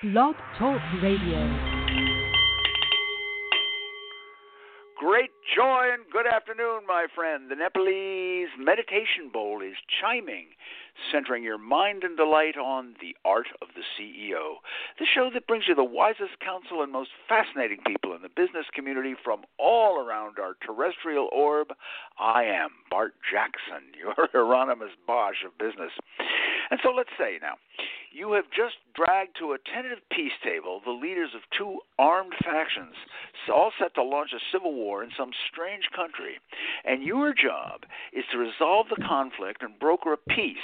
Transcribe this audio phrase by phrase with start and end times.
[0.00, 1.42] Blog Talk Radio.
[4.96, 7.50] Great joy and good afternoon, my friend.
[7.50, 10.50] The Nepalese meditation bowl is chiming,
[11.10, 14.58] centering your mind and delight on the art of the CEO.
[15.00, 18.66] The show that brings you the wisest counsel and most fascinating people in the business
[18.72, 21.72] community from all around our terrestrial orb.
[22.20, 25.90] I am Bart Jackson, your Hieronymus Bosch of business.
[26.70, 27.54] And so let's say now,
[28.12, 32.94] you have just dragged to a tentative peace table the leaders of two armed factions,
[33.52, 36.38] all set to launch a civil war in some strange country,
[36.84, 40.56] and your job is to resolve the conflict and broker a peace.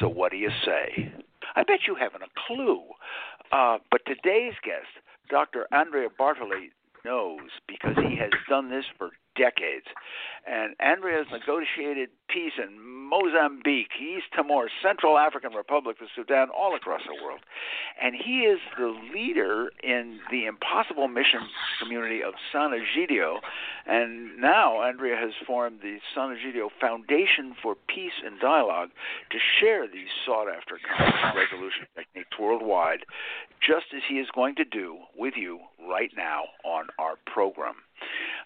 [0.00, 1.12] So, what do you say?
[1.54, 2.82] I bet you haven't a clue.
[3.52, 4.90] Uh, but today's guest,
[5.30, 5.66] Dr.
[5.72, 6.70] Andrea Bartoli,
[7.06, 9.86] knows because he has done this for decades.
[10.46, 16.74] And Andrea has negotiated peace in Mozambique, East Timor, Central African Republic, the Sudan, all
[16.74, 17.40] across the world.
[18.02, 21.40] And he is the leader in the Impossible Mission
[21.80, 23.38] community of Sant'Egidio.
[23.86, 28.90] And now Andrea has formed the Sant'Egidio Foundation for Peace and Dialogue
[29.30, 33.04] to share these sought after conflict resolution techniques worldwide,
[33.60, 37.74] just as he is going to do with you right now on our program.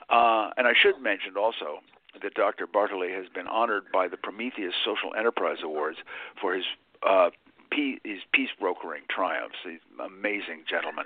[0.09, 1.81] Uh, and I should mention also
[2.23, 2.67] that Dr.
[2.67, 5.99] Bartoli has been honored by the Prometheus Social Enterprise Awards
[6.41, 6.65] for his
[7.07, 7.31] uh,
[7.73, 9.57] his peace brokering triumphs.
[9.63, 11.05] He's an amazing gentleman.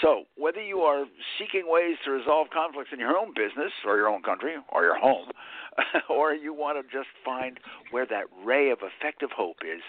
[0.00, 1.06] So, whether you are
[1.38, 4.98] seeking ways to resolve conflicts in your own business or your own country or your
[4.98, 5.30] home,
[6.10, 7.58] or you want to just find
[7.90, 9.82] where that ray of effective hope is,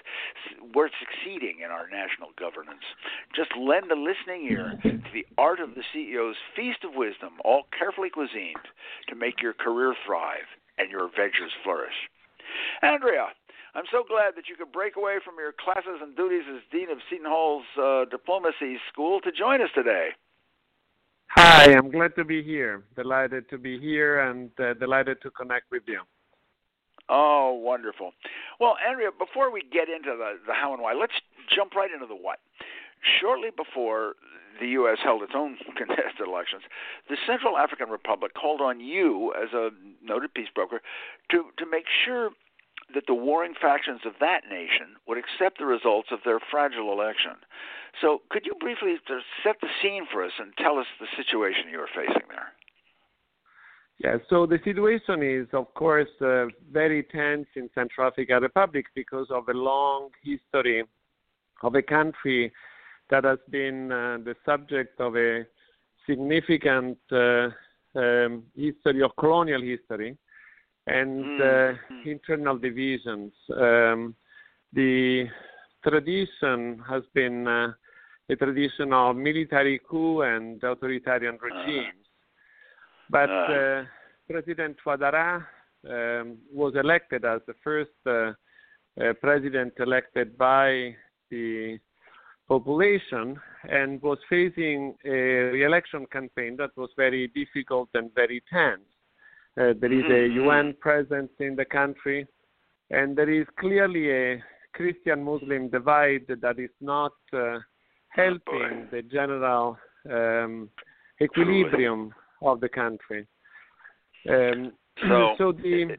[0.74, 2.84] we're succeeding in our national governance.
[3.36, 7.64] Just lend a listening ear to the art of the CEO's feast of wisdom, all
[7.78, 8.68] carefully cuisined
[9.10, 12.10] to make your career thrive and your ventures flourish.
[12.82, 13.28] Andrea,
[13.76, 16.92] I'm so glad that you could break away from your classes and duties as Dean
[16.92, 20.10] of Seton Hall's uh, Diplomacy School to join us today.
[21.36, 22.84] Hi, I'm glad to be here.
[22.96, 26.02] Delighted to be here and uh, delighted to connect with you.
[27.10, 28.12] Oh, wonderful.
[28.60, 31.14] Well, Andrea, before we get into the, the how and why, let's
[31.54, 32.38] jump right into the what.
[33.20, 34.14] Shortly before
[34.62, 35.00] the U.S.
[35.04, 36.62] held its own contested elections,
[37.10, 39.70] the Central African Republic called on you, as a
[40.04, 40.82] noted peace broker,
[41.32, 42.30] to, to make sure
[42.94, 47.34] that the warring factions of that nation would accept the results of their fragile election.
[48.02, 48.96] So, could you briefly
[49.44, 52.54] set the scene for us and tell us the situation you are facing there?
[54.00, 59.28] Yeah, so the situation is, of course, uh, very tense in Central African Republic because
[59.30, 60.84] of a long history
[61.62, 62.52] of a country
[63.10, 65.46] that has been uh, the subject of a
[66.08, 67.50] significant uh,
[67.96, 70.18] um, history of colonial history
[70.88, 72.10] and mm-hmm.
[72.10, 73.32] internal divisions.
[73.56, 74.16] Um,
[74.74, 75.26] the
[75.88, 77.72] tradition has been uh,
[78.30, 81.56] a tradition of military coup and authoritarian uh-huh.
[81.56, 82.00] regimes.
[82.00, 83.84] Uh, but uh,
[84.30, 85.46] President Touadéra
[85.90, 88.32] um, was elected as the first uh,
[89.02, 90.96] uh, president elected by
[91.30, 91.78] the
[92.48, 93.40] population
[93.70, 98.82] and was facing a re-election campaign that was very difficult and very tense.
[99.60, 100.80] Uh, there is a UN mm-hmm.
[100.80, 102.28] presence in the country,
[102.90, 104.44] and there is clearly a
[104.74, 107.60] Christian Muslim divide that is not uh, oh,
[108.10, 109.78] helping the general
[110.12, 110.70] um,
[111.22, 113.28] equilibrium of the country.
[114.28, 114.72] Um,
[115.08, 115.96] so, so the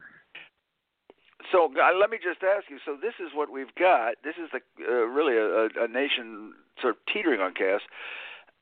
[1.51, 2.77] so uh, let me just ask you.
[2.85, 4.15] So this is what we've got.
[4.23, 7.81] This is the, uh, really a, a, nation sort of teetering on chaos,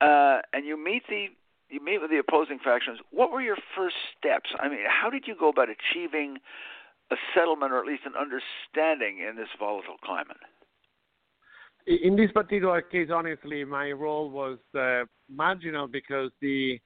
[0.01, 1.27] uh, and you meet the
[1.73, 2.99] you meet with the opposing factions.
[3.09, 4.51] What were your first steps?
[4.59, 6.37] I mean, how did you go about achieving
[7.11, 10.37] a settlement or at least an understanding in this volatile climate?
[11.85, 16.79] In this particular case, honestly, my role was uh, marginal because the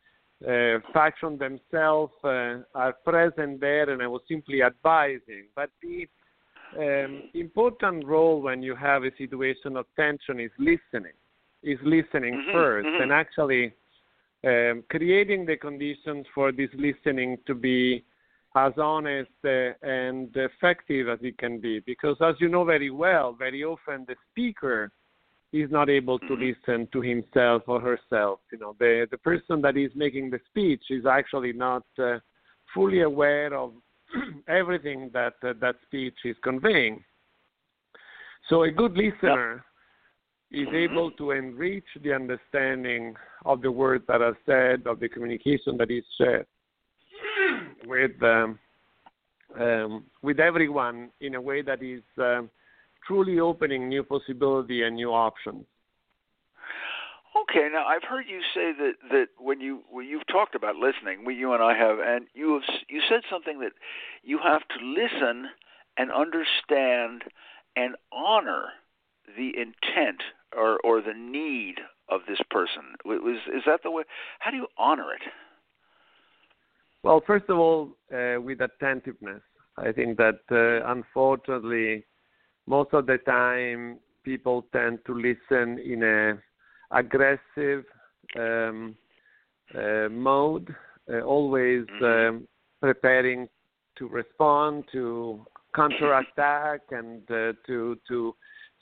[0.43, 5.47] uh, faction themselves uh, are present there, and I was simply advising.
[5.55, 6.07] But the
[6.77, 11.13] um, important role when you have a situation of tension is listening.
[11.63, 13.01] Is listening mm-hmm, 1st mm-hmm.
[13.01, 13.73] and actually
[14.47, 18.03] um, creating the conditions for this listening to be
[18.55, 21.81] as honest uh, and effective as it can be.
[21.85, 24.91] Because, as you know very well, very often the speaker
[25.53, 26.43] is not able to mm-hmm.
[26.43, 28.39] listen to himself or herself.
[28.51, 32.19] You know, the the person that is making the speech is actually not uh,
[32.73, 33.73] fully aware of
[34.47, 37.03] everything that uh, that speech is conveying.
[38.49, 39.63] So, a good listener
[40.51, 43.15] is able to enrich the understanding
[43.45, 46.45] of the words that are said, of the communication that is shared
[47.85, 48.59] with um,
[49.59, 52.49] um, with everyone in a way that is um,
[53.05, 55.65] truly opening new possibility and new options.
[57.41, 61.25] Okay, now I've heard you say that that when you when you've talked about listening,
[61.25, 63.73] we you and I have, and you have you said something that
[64.23, 65.47] you have to listen
[65.97, 67.23] and understand
[67.75, 68.69] and honor
[69.35, 70.21] the intent
[70.55, 71.75] or or the need
[72.09, 72.83] of this person.
[73.05, 74.03] Was is that the way?
[74.39, 75.21] How do you honor it?
[77.03, 79.41] Well, first of all, uh, with attentiveness.
[79.77, 82.03] I think that uh, unfortunately,
[82.65, 86.37] most of the time, people tend to listen in a
[86.91, 87.85] aggressive
[88.37, 88.95] um,
[89.75, 90.73] uh, mode,
[91.11, 92.37] uh, always mm-hmm.
[92.37, 92.47] um,
[92.81, 93.47] preparing
[93.97, 95.45] to respond, to
[95.75, 98.35] counterattack, and uh, to to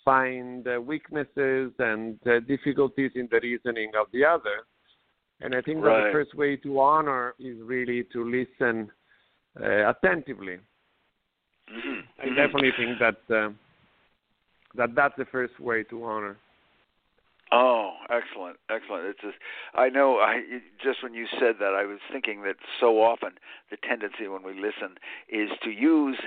[0.06, 4.64] find uh, weaknesses and uh, difficulties in the reasoning of the other.
[5.42, 6.04] And I think right.
[6.04, 8.90] that the first way to honor is really to listen
[9.60, 10.60] uh, attentively.
[11.74, 12.00] Mm-hmm.
[12.22, 13.50] I definitely think that uh,
[14.76, 16.38] that that's the first way to honor.
[17.52, 19.06] Oh, excellent, excellent.
[19.06, 19.38] It's just,
[19.76, 20.18] I know.
[20.18, 20.42] I
[20.84, 23.32] just when you said that, I was thinking that so often
[23.70, 24.96] the tendency when we listen
[25.30, 26.18] is to use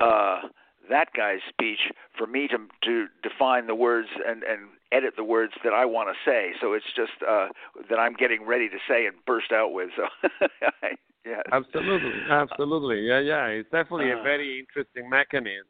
[0.00, 0.42] uh,
[0.90, 1.80] that guy's speech
[2.16, 6.08] for me to to define the words and and edit the words that I want
[6.08, 6.52] to say.
[6.60, 7.48] So it's just uh,
[7.90, 9.90] that I'm getting ready to say and burst out with.
[9.96, 10.28] So
[11.26, 11.42] yeah.
[11.52, 13.00] Absolutely, absolutely.
[13.00, 13.46] Yeah, yeah.
[13.46, 15.66] It's definitely uh, a very interesting mechanism.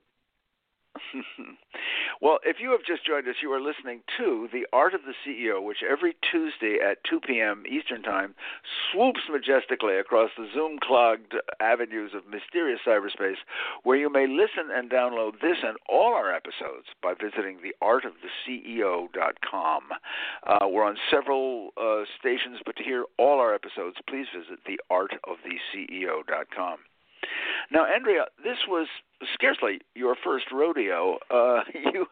[2.20, 5.14] well, if you have just joined us, you are listening to The Art of the
[5.24, 7.62] CEO, which every Tuesday at 2 p.m.
[7.68, 8.34] Eastern Time
[8.90, 13.38] swoops majestically across the Zoom clogged avenues of mysterious cyberspace,
[13.84, 19.82] where you may listen and download this and all our episodes by visiting theartoftheceo.com.
[20.46, 26.78] Uh, we're on several uh, stations, but to hear all our episodes, please visit theartoftheceo.com.
[27.70, 28.88] Now, Andrea, this was
[29.34, 31.18] scarcely your first rodeo.
[31.30, 32.06] Uh, you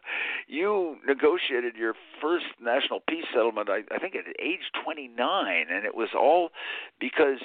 [0.46, 5.94] you negotiated your first national peace settlement, I, I think, at age 29, and it
[5.94, 6.50] was all
[7.00, 7.40] because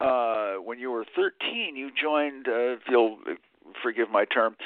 [0.00, 2.48] uh, when you were 13, you joined.
[2.48, 3.18] Uh, if you'll
[3.82, 4.56] forgive my term,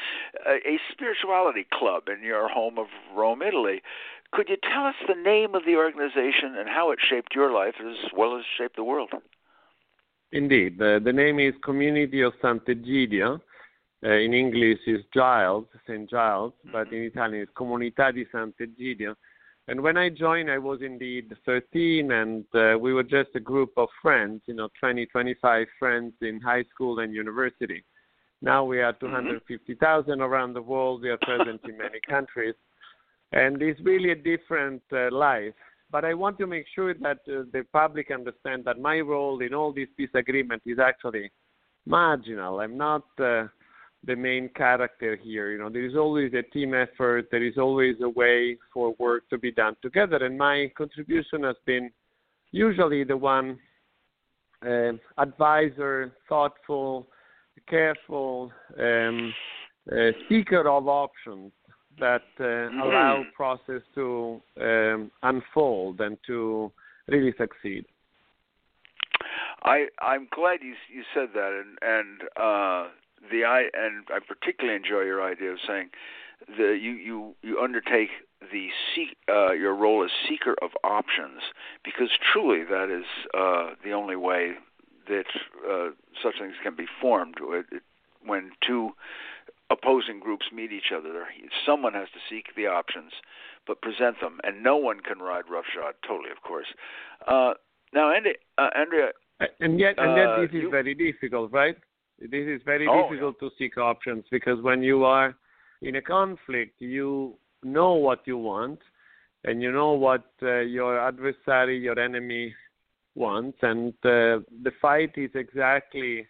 [0.47, 3.83] a, a spirituality club in your home of Rome, Italy.
[4.33, 7.75] Could you tell us the name of the organization and how it shaped your life
[7.81, 9.11] as well as shaped the world?
[10.33, 10.79] Indeed.
[10.79, 13.41] The, the name is Community of Sant'Egidio.
[14.05, 16.09] Uh, in English is Giles, St.
[16.11, 19.17] Giles, but in Italian it's Comunità di Sant'Egidio.
[19.67, 23.73] And when I joined, I was indeed 13, and uh, we were just a group
[23.79, 27.83] of friends, you know, 20, 25 friends in high school and university.
[28.43, 29.07] Now we are mm-hmm.
[29.07, 31.01] 250,000 around the world.
[31.01, 32.55] We are present in many countries.
[33.33, 35.55] And it's really a different uh, life
[35.95, 39.55] but I want to make sure that uh, the public understand that my role in
[39.55, 41.31] all this peace agreements is actually
[41.87, 42.59] marginal.
[42.59, 43.45] I'm not uh,
[44.07, 45.53] the main character here.
[45.53, 47.29] You know, there is always a team effort.
[47.31, 51.57] There is always a way for work to be done together, and my contribution has
[51.67, 51.91] been
[52.53, 53.59] usually the one
[54.65, 57.07] uh, advisor, thoughtful,
[57.69, 59.35] careful, um,
[59.93, 61.53] uh, seeker of options
[61.99, 62.81] that uh, mm-hmm.
[62.81, 66.73] allow process to um, unfold and to
[67.09, 67.85] really succeed.
[69.63, 72.89] I I'm glad you you said that and and uh,
[73.31, 75.91] the I and I particularly enjoy your idea of saying
[76.47, 78.11] the you you you undertake
[78.53, 81.43] the seek uh, your role as seeker of options
[81.85, 84.53] because truly that is uh, the only way
[85.09, 85.27] that
[85.69, 85.91] uh,
[86.23, 87.37] such things can be formed
[88.25, 88.91] when two
[89.71, 91.27] opposing groups meet each other.
[91.67, 93.13] Someone has to seek the options,
[93.67, 95.95] but present them, and no one can ride roughshod.
[96.07, 96.67] Totally, of course.
[97.27, 97.55] Uh,
[97.93, 99.11] now, Andy, uh, Andrea,
[99.61, 101.77] and yet, and yet, uh, this is you, very difficult, right?
[102.19, 103.49] This is very oh, difficult yeah.
[103.49, 105.35] to seek options because when you are
[105.83, 108.79] in a conflict, you know what you want,
[109.45, 112.55] and you know what uh, your adversary, your enemy,
[113.15, 116.27] wants, and uh, the fight is exactly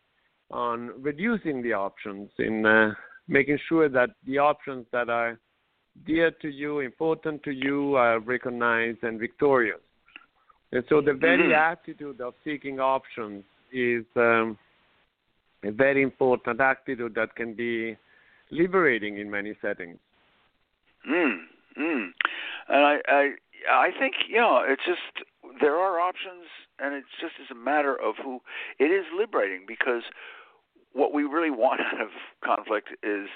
[0.50, 2.92] on reducing the options in uh,
[3.28, 5.38] making sure that the options that are
[6.06, 9.80] dear to you, important to you, are recognized and victorious.
[10.72, 11.72] And so the very mm-hmm.
[11.72, 14.58] attitude of seeking options is um,
[15.64, 17.96] a very important attitude that can be
[18.50, 19.98] liberating in many settings.
[21.08, 21.40] Mm,
[21.78, 22.08] mm.
[22.68, 23.30] And I, I,
[23.70, 25.26] I think you know, it's just
[25.60, 26.46] there are options,
[26.78, 28.40] and it's just as a matter of who.
[28.78, 30.02] It is liberating because
[30.92, 32.08] what we really want out of
[32.44, 33.28] conflict is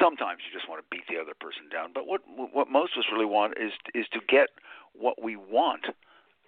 [0.00, 3.00] sometimes you just want to beat the other person down, but what what most of
[3.00, 4.48] us really want is is to get
[4.94, 5.86] what we want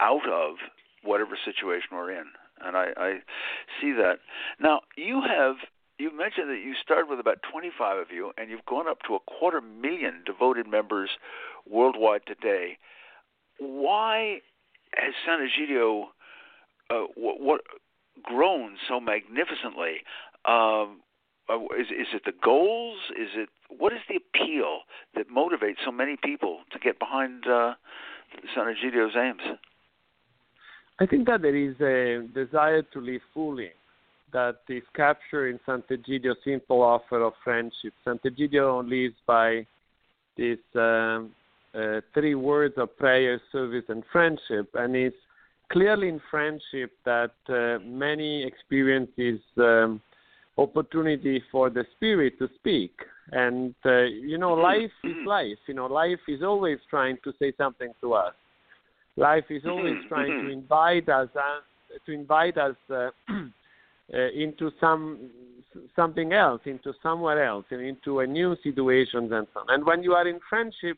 [0.00, 0.56] out of
[1.04, 2.26] whatever situation we're in,
[2.64, 3.12] and I, I
[3.80, 4.18] see that.
[4.60, 5.56] Now you have
[5.98, 9.14] you mentioned that you started with about 25 of you, and you've gone up to
[9.14, 11.10] a quarter million devoted members
[11.68, 12.78] worldwide today.
[13.58, 14.40] Why
[14.94, 16.06] has Sant'Egidio
[16.90, 17.60] uh, what, what
[18.22, 20.02] grown so magnificently?
[20.44, 21.00] Um,
[21.48, 22.98] uh, is is it the goals?
[23.10, 24.80] Is it what is the appeal
[25.14, 27.74] that motivates so many people to get behind uh,
[28.56, 29.58] Sant'Egidio's aims?
[31.00, 33.70] I think that there is a desire to live fully
[34.32, 37.92] that is captured in Sant'Egidio's simple offer of friendship.
[38.06, 39.66] Sant'Egidio lives by
[40.36, 41.30] these um,
[41.74, 45.16] uh, three words of prayer, service, and friendship, and it's
[45.70, 50.00] clearly in friendship that uh, many experiences um,
[50.58, 52.92] opportunity for the spirit to speak.
[53.32, 55.58] And uh, you know, life is life.
[55.66, 58.34] You know, life is always trying to say something to us.
[59.16, 61.60] Life is always trying to invite us uh,
[62.06, 65.30] to invite us uh, uh, into some
[65.94, 69.66] something else, into somewhere else, and into a new situation and so on.
[69.68, 70.96] And when you are in friendship,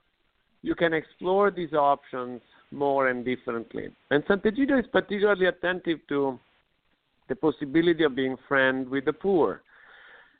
[0.62, 2.40] you can explore these options
[2.70, 3.88] more and differently.
[4.10, 6.38] And Sant'Egidio is particularly attentive to
[7.28, 9.62] the possibility of being friend with the poor.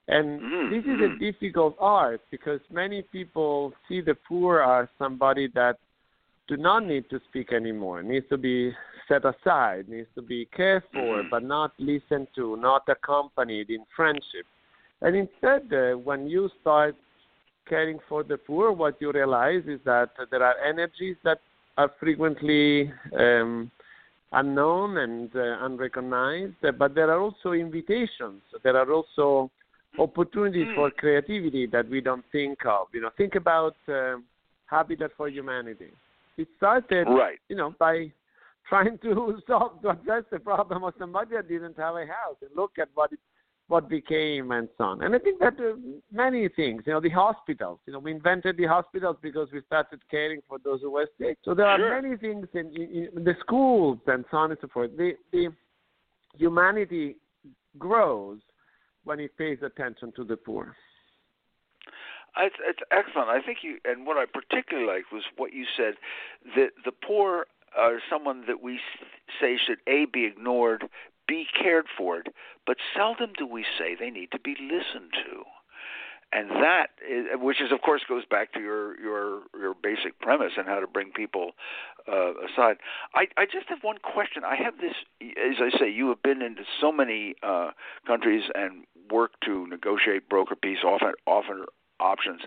[0.09, 0.75] And mm-hmm.
[0.75, 5.79] this is a difficult art because many people see the poor as somebody that
[6.49, 8.73] do not need to speak anymore, It needs to be
[9.09, 11.29] set aside, needs to be cared for, mm-hmm.
[11.31, 14.47] but not listened to, not accompanied in friendship.
[15.01, 16.97] And instead, uh, when you start
[17.69, 21.41] caring for the poor, what you realize is that there are energies that
[21.77, 23.71] are frequently um,
[24.33, 28.43] unknown and uh, unrecognized, but there are also invitations.
[28.63, 29.51] There are also
[29.99, 30.97] opportunities for mm.
[30.97, 32.89] creativity that we don't think of.
[32.93, 34.17] You know, think about uh,
[34.67, 35.91] Habitat for Humanity.
[36.37, 37.39] It started, right.
[37.49, 38.13] you know, by
[38.69, 42.51] trying to solve to address the problem of somebody that didn't have a house and
[42.57, 43.19] look at what it,
[43.69, 45.03] what became and so on.
[45.03, 45.77] And I think that uh,
[46.13, 47.79] many things, you know, the hospitals.
[47.87, 51.39] You know, we invented the hospitals because we started caring for those who were sick.
[51.45, 51.95] So there sure.
[51.95, 54.91] are many things in, in, in the schools and so on and so forth.
[54.97, 55.49] The the
[56.37, 57.17] humanity
[57.79, 58.41] grows
[59.05, 60.75] when it pays attention to the poor.
[62.37, 63.29] It's, it's excellent.
[63.29, 65.95] I think you, and what I particularly liked was what you said
[66.57, 68.81] that the poor are someone that we
[69.41, 70.85] say should a be ignored,
[71.27, 72.23] be cared for,
[72.67, 75.45] but seldom do we say they need to be listened to.
[76.33, 80.53] And that, is, which is, of course, goes back to your your your basic premise
[80.57, 81.53] and how to bring people
[82.11, 82.79] uh, aside.
[83.15, 84.43] I I just have one question.
[84.45, 87.71] I have this, as I say, you have been into so many uh,
[88.05, 91.67] countries and worked to negotiate broker peace, often often
[92.01, 92.41] options.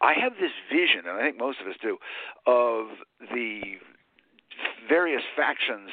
[0.00, 1.98] I have this vision, and I think most of us do,
[2.46, 2.86] of
[3.32, 3.78] the
[4.88, 5.90] various factions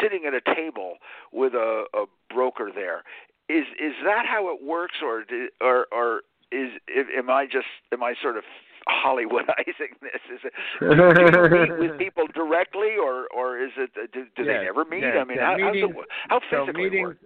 [0.00, 0.94] sitting at a table
[1.32, 3.02] with a, a broker there.
[3.48, 5.24] Is is that how it works, or
[5.60, 6.70] or or is
[7.16, 8.44] am I just am I sort of
[8.88, 10.22] Hollywoodizing this?
[10.32, 14.46] Is it do meet with people directly, or or is it uh, do, do yes,
[14.46, 15.02] they never meet?
[15.02, 15.94] Yes, I mean, how, meetings,
[16.28, 17.18] how physically so meetings, work?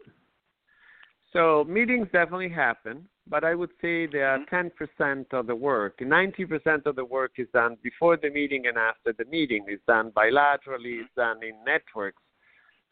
[1.32, 5.04] So meetings definitely happen, but I would say they are Mm-hmm.
[5.08, 5.98] 10% of the work.
[5.98, 9.64] 90% of the work is done before the meeting and after the meeting.
[9.68, 12.22] It's done bilaterally, it's done in networks.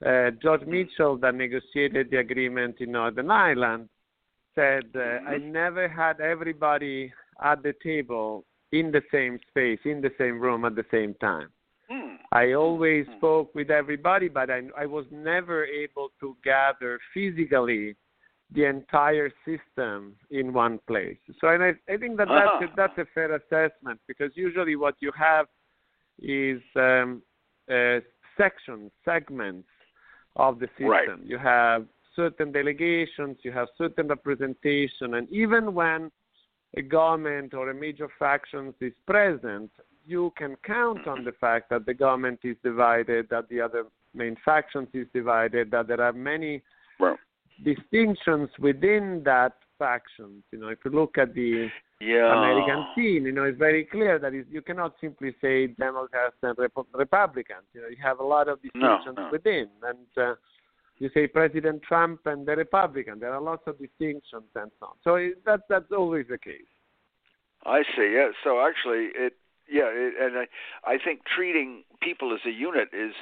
[0.05, 3.89] Uh, George Mitchell, that negotiated the agreement in Northern Ireland,
[4.55, 5.29] said, uh, Mm-hmm.
[5.29, 7.13] I never had everybody
[7.43, 11.49] at the table in the same space, in the same room at the same time.
[11.91, 12.17] Hmm.
[12.33, 17.97] I always spoke with everybody, but I, I was never able to gather physically
[18.55, 21.17] the entire system in one place.
[21.41, 22.73] So, and I, I think that that's, a, Ah.
[22.77, 25.47] that's a fair assessment because usually what you have
[26.21, 27.23] is um,
[27.71, 28.01] uh,
[28.37, 29.69] sections, segments
[30.37, 30.89] of the system.
[30.89, 31.09] Right.
[31.25, 36.11] You have certain delegations, you have certain representation, and even when
[36.77, 39.71] a government or a major faction is present,
[40.07, 44.37] you can count on the fact that the government is divided, that the other main
[44.45, 46.63] factions is divided, that there are many
[47.01, 47.19] Right.
[47.65, 50.43] Distinctions within that factions.
[50.53, 52.33] You know, if you look at the Yeah.
[52.37, 56.95] American scene, you know, it's very clear that you cannot simply say Democrats and Rep-
[56.95, 57.67] Republicans.
[57.75, 59.29] You know, you have a lot of distinctions no.
[59.31, 60.35] within, and uh,
[60.99, 63.19] you say President Trump and the Republican.
[63.19, 64.95] There are lots of distinctions and so on.
[65.05, 66.73] So it, that that's always the case.
[67.65, 68.13] I see.
[68.15, 68.31] Yeah.
[68.45, 69.35] So actually, it
[69.71, 70.47] yeah, it, and I
[70.85, 73.15] I think treating people as a unit is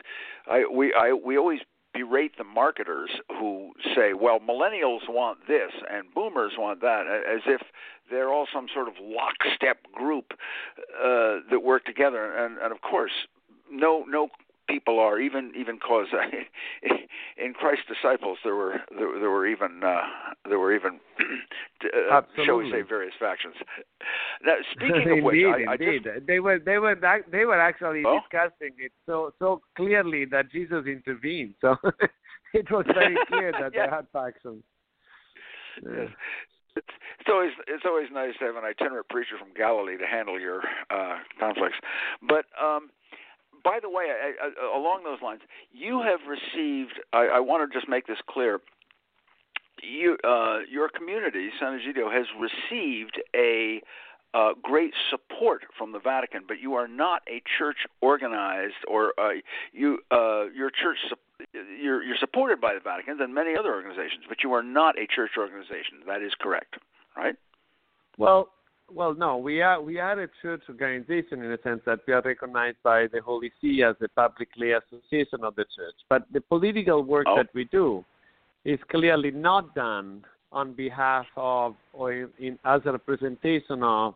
[0.46, 1.60] I we I we always
[1.92, 7.62] berate the marketers who say, well, millennials want this and boomers want that, as if
[8.10, 10.32] they're all some sort of lockstep group
[11.02, 12.36] uh, that work together.
[12.36, 13.12] And, and of course,
[13.70, 14.28] no no
[14.70, 16.06] people are even even cause
[17.36, 20.02] in Christ's disciples there were there, there were even uh,
[20.48, 21.00] there were even
[22.12, 23.54] uh, shall we say various factions.
[24.44, 26.96] Now, speaking indeed, of which, I, I just, they were they were
[27.30, 28.20] they were actually oh?
[28.20, 31.54] discussing it so so clearly that Jesus intervened.
[31.60, 31.76] So
[32.54, 33.86] it was very clear that yeah.
[33.86, 34.62] they had factions.
[35.82, 36.08] Yes.
[36.76, 36.86] It's,
[37.18, 40.62] it's always it's always nice to have an itinerant preacher from Galilee to handle your
[40.90, 41.78] uh, conflicts.
[42.22, 42.90] But um,
[43.62, 45.40] by the way, I, I, along those lines,
[45.72, 47.00] you have received.
[47.12, 48.60] I, I want to just make this clear.
[49.82, 53.80] You, uh, your community, Sant'Egidio, has received a
[54.34, 59.30] uh, great support from the Vatican, but you are not a church organized, or uh,
[59.72, 60.98] you uh, your church
[61.52, 65.06] you're you're supported by the Vatican and many other organizations, but you are not a
[65.06, 66.04] church organization.
[66.06, 66.76] That is correct,
[67.16, 67.34] right?
[68.18, 68.50] Well,
[68.92, 72.22] well, no, we are we are a church organization in the sense that we are
[72.22, 75.94] recognized by the Holy See as a publicly association of the church.
[76.08, 77.36] But the political work oh.
[77.36, 78.04] that we do
[78.64, 84.14] is clearly not done on behalf of or in, in, as a representation of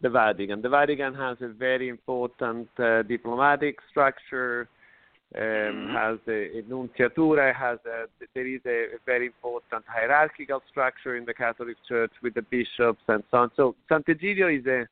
[0.00, 0.62] the Vatican.
[0.62, 4.68] The Vatican has a very important uh, diplomatic structure,
[5.34, 5.94] um, Mm-hmm.
[5.94, 11.24] has a, a nunciatura, has a, there is a, a, very important hierarchical structure in
[11.24, 13.50] the Catholic Church with the bishops and so on.
[13.56, 14.86] So Sant'Egidio is a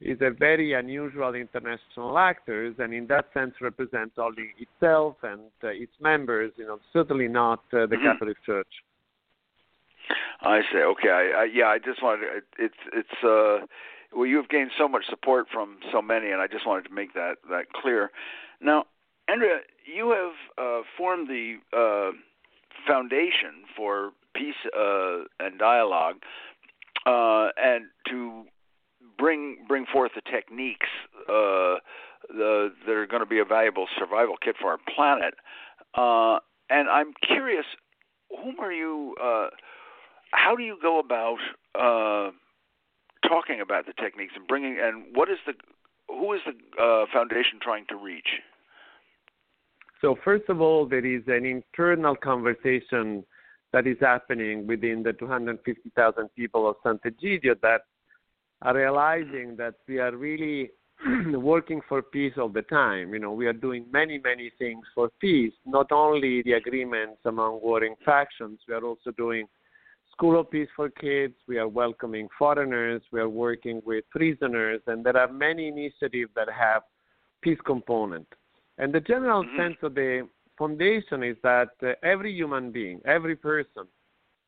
[0.00, 5.68] is a very unusual international actor, and in that sense represents only itself and uh,
[5.68, 6.52] its members.
[6.56, 8.04] You know, certainly not uh, the mm-hmm.
[8.04, 8.68] Catholic Church.
[10.42, 13.66] I say, okay, I, I, yeah, I just wanted to, it's it's uh,
[14.14, 16.94] well, you have gained so much support from so many, and I just wanted to
[16.94, 18.10] make that that clear.
[18.60, 18.84] Now,
[19.28, 22.12] Andrea, you have uh, formed the uh,
[22.86, 26.16] foundation for peace uh, and dialogue,
[27.04, 28.44] uh, and to
[29.18, 30.88] bring bring forth the techniques
[31.28, 31.76] uh,
[32.28, 35.34] the, that are going to be a valuable survival kit for our planet.
[35.94, 36.38] Uh,
[36.70, 37.66] and I'm curious,
[38.30, 39.14] whom are you?
[40.30, 41.38] how do you go about
[43.26, 44.78] talking about the techniques and bringing?
[44.82, 45.52] And what is the
[46.08, 48.40] who is the foundation trying to reach?
[50.00, 53.24] So first of all, there is an internal conversation
[53.72, 57.82] that is happening within the 250,000 people of Sant'Egidio that
[58.62, 60.70] are realizing that we are really
[61.32, 63.12] working for peace all the time.
[63.12, 67.60] You know, we are doing many, many things for peace, not only the agreements among
[67.62, 69.46] warring factions, we are also doing
[70.12, 75.04] school of peace for kids, we are welcoming foreigners, we are working with prisoners, and
[75.04, 76.82] there are many initiatives that have
[77.42, 78.26] peace component.
[78.78, 79.56] And the general mm-hmm.
[79.56, 83.84] sense of the foundation is that uh, every human being, every person,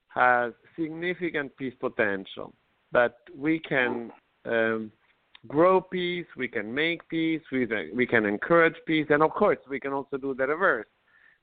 [0.09, 2.53] has significant peace potential.
[2.93, 4.11] That we can
[4.45, 4.91] um,
[5.47, 9.79] grow peace, we can make peace, we, we can encourage peace, and of course, we
[9.79, 10.87] can also do the reverse.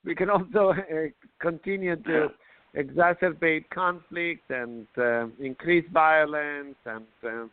[0.04, 1.08] We can also uh,
[1.39, 2.30] continue to
[2.78, 7.45] exacerbate conflict and uh, increase violence and uh,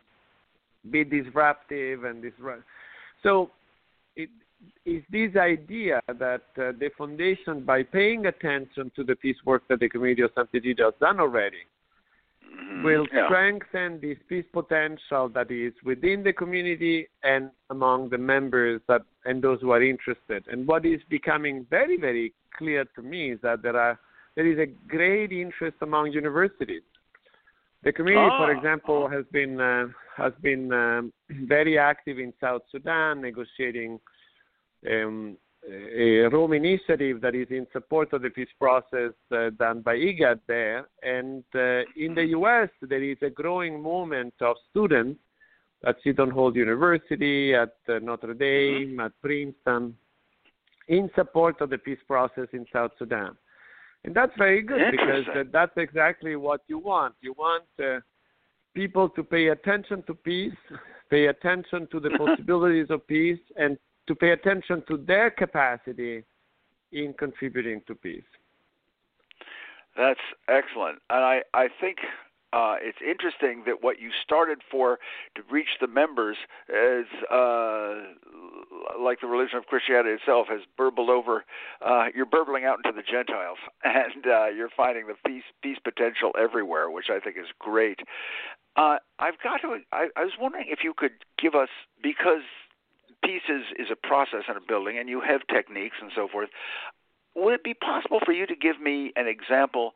[0.90, 2.62] be disruptive and disrupt.
[3.22, 3.50] So
[4.84, 9.80] is this idea that uh, the foundation, by paying attention to the peace work that
[9.80, 11.64] the community of Sant'Egidio has done already,
[12.44, 12.84] mm-hmm.
[12.84, 13.26] will yeah.
[13.26, 19.42] strengthen this peace potential that is within the community and among the members that and
[19.42, 20.44] those who are interested.
[20.50, 23.98] And what is becoming very, very clear to me is that there are
[24.36, 26.82] there is a great interest among universities.
[27.84, 28.38] The community, oh.
[28.38, 29.86] for example, has been uh,
[30.16, 31.12] has been um,
[31.46, 34.00] very active in South Sudan, negotiating
[34.90, 35.36] um,
[35.70, 40.40] a Rome initiative that is in support of the peace process uh, done by IGAD
[40.46, 40.88] there.
[41.02, 45.20] And uh, in the U.S., there is a growing movement of students
[45.86, 49.96] at Seton Hall University, at uh, Notre Dame, at Princeton,
[50.88, 53.36] in support of the peace process in South Sudan.
[54.04, 57.14] And that's very good because that's exactly what you want.
[57.22, 58.00] You want uh,
[58.74, 60.52] people to pay attention to peace,
[61.10, 66.24] pay attention to the possibilities of peace, and to pay attention to their capacity
[66.92, 68.22] in contributing to peace.
[69.96, 70.98] That's excellent.
[71.10, 71.98] And I, I think
[72.54, 74.98] uh, it's interesting that what you started for
[75.34, 76.36] to reach the members
[76.68, 77.94] is uh,
[79.00, 81.44] like the religion of Christianity itself has burbled over.
[81.84, 86.30] Uh, you're burbling out into the Gentiles, and uh, you're finding the peace peace potential
[86.38, 88.00] everywhere, which I think is great.
[88.76, 89.78] Uh, I've got to.
[89.92, 91.70] I, I was wondering if you could give us
[92.02, 92.42] because
[93.24, 96.48] peace is, is a process in a building, and you have techniques and so forth.
[97.34, 99.92] Would it be possible for you to give me an example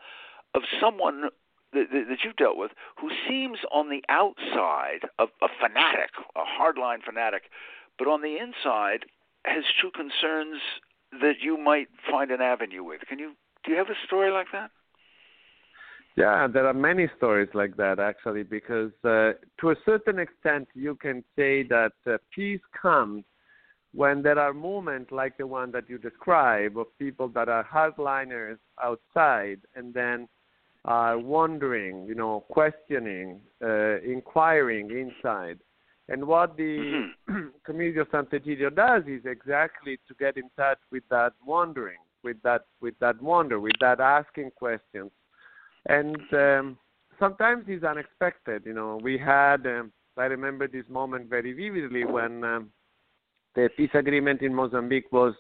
[0.54, 1.30] of someone
[1.72, 7.02] that, that you've dealt with who seems on the outside of a fanatic, a hardline
[7.04, 7.42] fanatic,
[7.98, 9.04] but on the inside
[9.44, 10.60] has true concerns
[11.12, 13.02] that you might find an avenue with?
[13.08, 13.32] Can you
[13.64, 14.70] do you have a story like that?
[16.18, 20.96] Yeah, there are many stories like that actually, because uh, to a certain extent, you
[20.96, 23.22] can say that uh, peace comes
[23.94, 28.58] when there are moments like the one that you describe of people that are hardliners
[28.82, 30.26] outside and then
[30.84, 35.60] are wondering, you know, questioning, uh, inquiring inside.
[36.08, 38.00] And what the mm-hmm.
[38.00, 42.98] of Sant'Egidio does is exactly to get in touch with that wondering, with that with
[42.98, 45.12] that wonder, with that asking questions
[45.88, 46.78] and um,
[47.18, 48.62] sometimes it's unexpected.
[48.64, 52.70] You know, we had um, I remember this moment very vividly when um,
[53.54, 55.34] the peace agreement in Mozambique was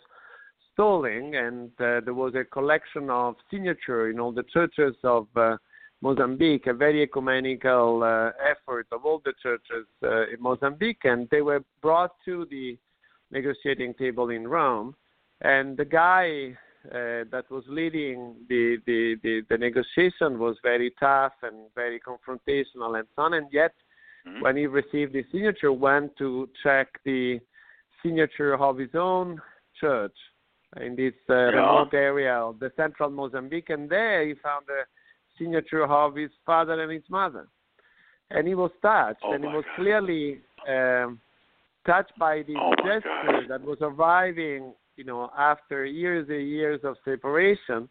[0.72, 5.56] stalling, and uh, there was a collection of signature in all the churches of uh,
[6.00, 11.42] Mozambique, a very ecumenical uh, effort of all the churches uh, in Mozambique, and they
[11.42, 12.78] were brought to the
[13.32, 14.94] negotiating table in Rome.
[15.40, 21.56] And the guy that was leading the, the, the, the, negotiation was very tough and
[21.74, 23.34] very confrontational and so on.
[23.34, 23.72] And yet,
[24.26, 24.42] mm-hmm.
[24.42, 27.40] when he received the signature, went to check the
[28.02, 29.40] signature of his own
[29.80, 30.14] church
[30.80, 31.44] in this uh, yeah.
[31.56, 34.82] remote area of the central Mozambique, and there he found the
[35.38, 37.48] signature of his father and his mother.
[38.30, 39.82] And he was touched, oh and he was God.
[39.82, 41.20] clearly um,
[41.86, 46.96] touched by this oh gesture that was arriving you know, after years and years of
[47.04, 47.88] separation,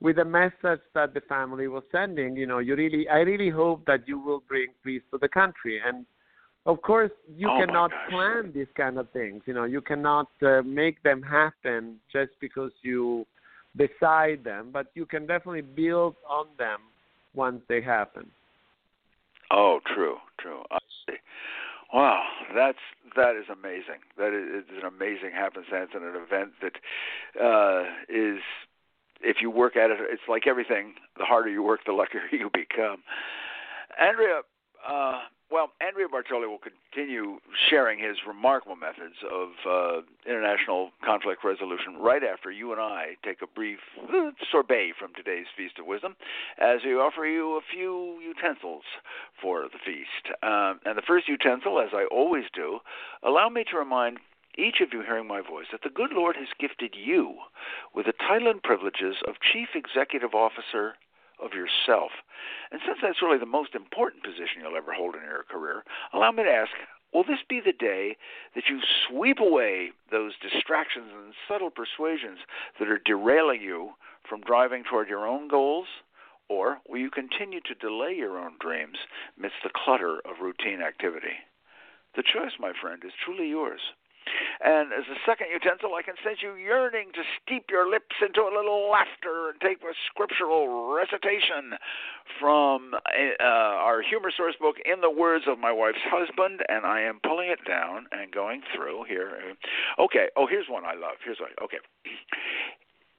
[0.00, 3.84] with the message that the family was sending, you know, you really, I really hope
[3.86, 5.80] that you will bring peace to the country.
[5.84, 6.06] And
[6.66, 9.42] of course, you oh cannot plan these kind of things.
[9.46, 13.26] You know, you cannot uh, make them happen just because you
[13.76, 16.78] decide them, but you can definitely build on them
[17.34, 18.26] once they happen.
[19.50, 20.62] Oh, true, true.
[20.70, 21.16] I see.
[21.94, 22.24] Wow,
[22.56, 22.78] that's
[23.14, 24.02] that is amazing.
[24.18, 26.74] That is an amazing happenstance and an event that
[27.40, 28.40] uh, is,
[29.20, 30.94] if you work at it, it's like everything.
[31.16, 33.04] The harder you work, the luckier you become.
[34.00, 34.40] Andrea,
[34.84, 35.20] uh,
[35.54, 37.38] well, Andrea Bartoli will continue
[37.70, 43.40] sharing his remarkable methods of uh, international conflict resolution right after you and I take
[43.40, 46.16] a brief uh, sorbet from today's Feast of Wisdom
[46.58, 48.82] as we offer you a few utensils
[49.40, 50.34] for the feast.
[50.42, 52.80] Um, and the first utensil, as I always do,
[53.22, 54.18] allow me to remind
[54.58, 57.34] each of you hearing my voice that the good Lord has gifted you
[57.94, 60.94] with the title and privileges of Chief Executive Officer
[61.42, 62.10] of yourself.
[62.70, 66.32] And since that's really the most important position you'll ever hold in your career, allow
[66.32, 66.70] me to ask
[67.14, 68.16] Will this be the day
[68.56, 72.40] that you sweep away those distractions and subtle persuasions
[72.80, 73.90] that are derailing you
[74.28, 75.86] from driving toward your own goals?
[76.48, 78.98] Or will you continue to delay your own dreams
[79.38, 81.38] amidst the clutter of routine activity?
[82.16, 83.80] The choice, my friend, is truly yours.
[84.62, 88.42] And as a second utensil, I can sense you yearning to steep your lips into
[88.42, 91.74] a little laughter and take a scriptural recitation
[92.38, 97.00] from uh, our humor source book in the words of my wife's husband, and I
[97.02, 99.56] am pulling it down and going through here.
[99.98, 101.18] Okay, oh, here's one I love.
[101.24, 101.50] Here's one.
[101.62, 101.78] Okay.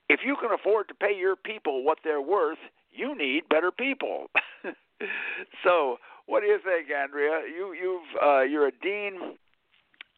[0.08, 2.60] If you can afford to pay your people what they're worth,
[2.92, 4.28] you need better people.
[5.64, 7.42] so, what do you think, Andrea?
[7.48, 9.38] You you've uh, you're a dean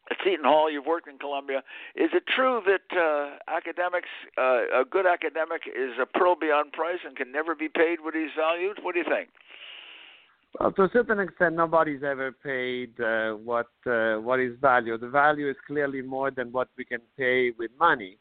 [0.10, 1.64] at Seton Hall, you've worked in Columbia.
[1.96, 7.00] Is it true that uh, academics, uh, a good academic, is a pearl beyond price
[7.06, 8.80] and can never be paid what he's valued?
[8.82, 9.30] What do you think?
[10.60, 14.98] Well, to a certain extent, nobody's ever paid uh, what uh, what is value.
[14.98, 18.18] The value is clearly more than what we can pay with money.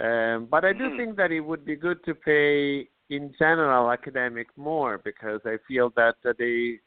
[0.00, 0.96] Um, but I do mm-hmm.
[0.96, 5.92] think that it would be good to pay, in general, academic more because I feel
[5.96, 6.78] that uh, they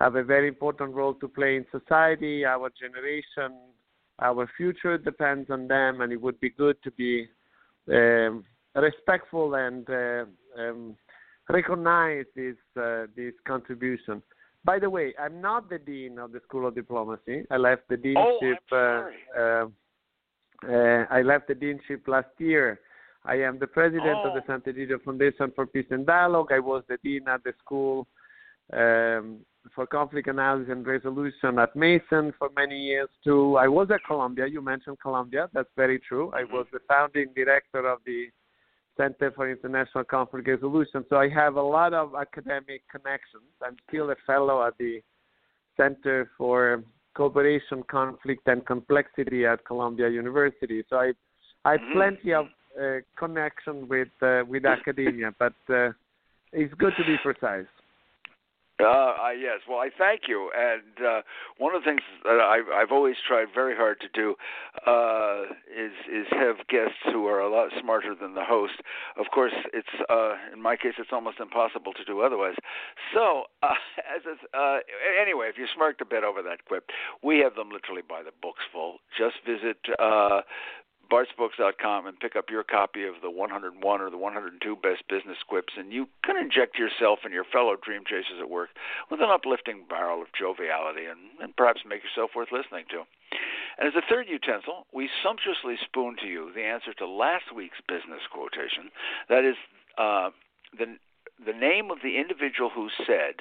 [0.00, 2.44] have a very important role to play in society.
[2.44, 3.58] Our generation,
[4.18, 7.28] our future depends on them, and it would be good to be
[7.92, 10.24] um, respectful and uh,
[10.58, 10.96] um,
[11.48, 14.22] recognize this uh, this contribution.
[14.64, 17.44] By the way, I'm not the dean of the School of Diplomacy.
[17.50, 18.56] I left the deanship.
[18.72, 19.66] Oh, uh,
[20.70, 22.80] uh, I left the deanship last year.
[23.24, 24.28] I am the president oh.
[24.28, 26.52] of the Sant'Egidio Foundation for Peace and Dialogue.
[26.52, 28.06] I was the dean at the school
[28.72, 29.40] um,
[29.74, 33.56] for conflict analysis and resolution at Mason for many years too.
[33.56, 34.46] I was at Columbia.
[34.46, 35.48] You mentioned Columbia.
[35.52, 36.30] That's very true.
[36.34, 38.26] I was the founding director of the
[38.96, 41.04] Center for International Conflict Resolution.
[41.08, 43.44] So I have a lot of academic connections.
[43.62, 45.00] I'm still a fellow at the
[45.76, 46.82] Center for
[47.14, 50.84] Cooperation, Conflict, and Complexity at Columbia University.
[50.88, 51.12] So I
[51.64, 51.98] I have mm-hmm.
[51.98, 52.46] plenty of
[52.80, 55.90] uh, connection with uh, with academia, but uh,
[56.52, 57.66] it's good to be precise.
[58.82, 59.60] Uh, uh, yes.
[59.68, 60.50] Well, I thank you.
[60.56, 61.22] And uh,
[61.58, 64.34] one of the things that I've, I've always tried very hard to do
[64.86, 68.80] uh, is is have guests who are a lot smarter than the host.
[69.18, 72.54] Of course, it's uh, in my case, it's almost impossible to do otherwise.
[73.14, 74.22] So, uh, as
[74.54, 74.78] uh,
[75.20, 76.90] anyway, if you smirked a bit over that quip,
[77.22, 78.98] we have them literally by the books full.
[79.16, 79.78] Just visit.
[79.98, 80.42] Uh,
[81.10, 85.74] bartsbooks.com and pick up your copy of the 101 or the 102 best business quips,
[85.76, 88.70] and you can inject yourself and your fellow dream chasers at work
[89.10, 93.02] with an uplifting barrel of joviality and, and perhaps make yourself worth listening to.
[93.78, 97.80] And as a third utensil, we sumptuously spoon to you the answer to last week's
[97.88, 98.90] business quotation.
[99.28, 99.56] That is
[99.98, 100.30] uh,
[100.76, 100.96] the
[101.44, 103.40] the name of the individual who said,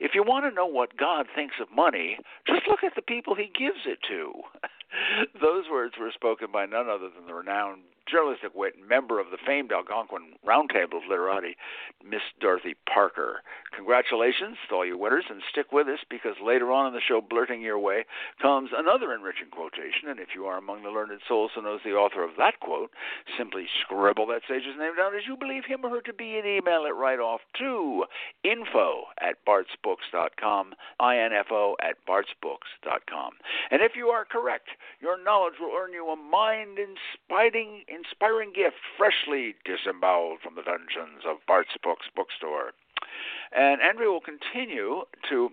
[0.00, 3.34] "If you want to know what God thinks of money, just look at the people
[3.36, 4.32] He gives it to."
[5.40, 9.38] Those words were spoken by none other than the renowned journalistic wit member of the
[9.46, 11.56] famed Algonquin Roundtable of Literati,
[12.04, 13.42] Miss Dorothy Parker.
[13.74, 17.20] Congratulations to all you winners, and stick with us because later on in the show,
[17.20, 18.04] Blurting Your Way,
[18.40, 20.08] comes another enriching quotation.
[20.08, 22.90] And if you are among the learned souls who knows the author of that quote,
[23.38, 26.46] simply scribble that sage's name down as you believe him or her to be and
[26.46, 28.04] email it right off to
[28.44, 33.32] info at bartsbooks.com, info at bartsbooks.com.
[33.70, 34.68] And if you are correct,
[35.00, 41.26] your knowledge will earn you a mind inspiring, inspiring gift freshly disemboweled from the dungeons
[41.26, 42.72] of Bart's Books bookstore.
[43.52, 45.50] And Andrea will continue to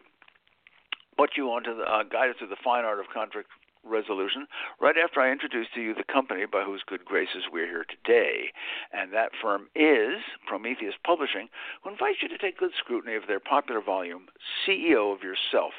[1.18, 3.50] put you onto the uh, guide through the fine art of conflict
[3.84, 4.48] resolution
[4.80, 8.52] right after I introduce to you the company by whose good graces we're here today.
[8.92, 11.48] And that firm is Prometheus Publishing,
[11.84, 14.28] who invites you to take good scrutiny of their popular volume,
[14.66, 15.74] CEO of Yourself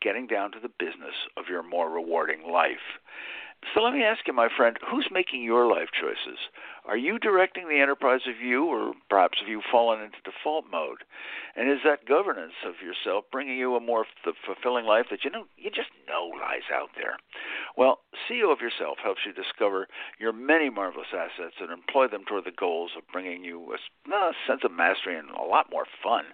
[0.00, 3.02] Getting Down to the Business of Your More Rewarding Life.
[3.74, 6.38] So let me ask you, my friend, who's making your life choices?
[6.86, 11.04] Are you directing the enterprise of you, or perhaps have you fallen into default mode?
[11.54, 15.30] And is that governance of yourself bringing you a more f- fulfilling life that you
[15.30, 17.16] know you just know lies out there?
[17.76, 19.86] Well, CEO of yourself helps you discover
[20.18, 24.32] your many marvelous assets and employ them toward the goals of bringing you a, a
[24.46, 26.24] sense of mastery and a lot more fun.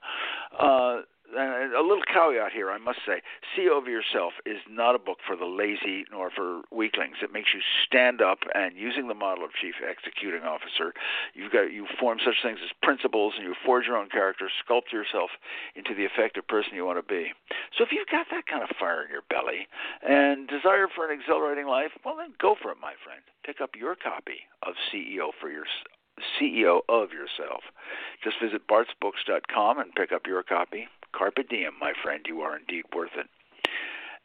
[0.59, 1.03] Uh,
[1.35, 3.21] Uh, a little caveat here, I must say,
[3.53, 7.17] CEO of Yourself is not a book for the lazy nor for weaklings.
[7.23, 10.95] It makes you stand up and using the model of chief executing officer,
[11.35, 14.93] you've got you form such things as principles and you forge your own character, sculpt
[14.93, 15.31] yourself
[15.75, 17.33] into the effective person you want to be.
[17.77, 19.67] So if you've got that kind of fire in your belly
[20.07, 23.23] and desire for an exhilarating life, well then go for it, my friend.
[23.45, 25.67] Pick up your copy of CEO for your
[26.39, 27.63] CEO of yourself.
[28.23, 30.87] Just visit bartsbooks.com and pick up your copy.
[31.17, 32.25] Carpe diem, my friend.
[32.27, 33.27] You are indeed worth it.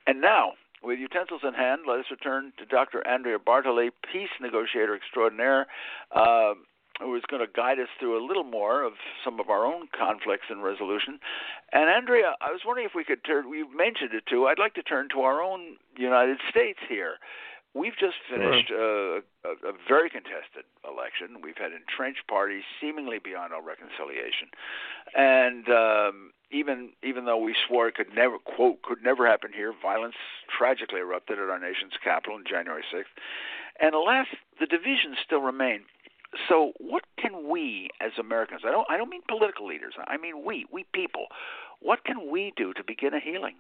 [0.08, 3.06] And now, with utensils in hand, let us return to Dr.
[3.06, 5.68] Andrea Bartoli, peace negotiator extraordinaire,
[6.16, 6.54] uh,
[7.00, 9.88] who is going to guide us through a little more of some of our own
[9.98, 11.20] conflicts and resolution.
[11.72, 14.74] And Andrea, I was wondering if we could turn, we mentioned it too, I'd like
[14.76, 17.16] to turn to our own United States here.
[17.76, 21.42] We've just finished uh, a, a, very contested election.
[21.44, 24.50] We've had entrenched parties seemingly beyond all reconciliation,
[25.16, 29.72] and um, even even though we swore it could never quote could never happen here,
[29.72, 30.16] violence
[30.50, 33.14] tragically erupted at our nation's capital on January 6th,
[33.80, 34.26] and alas,
[34.60, 35.82] the divisions still remain.
[36.48, 38.62] So, what can we as Americans?
[38.66, 39.94] I don't I don't mean political leaders.
[40.08, 41.28] I mean we we people.
[41.82, 43.56] What can we do to begin a healing?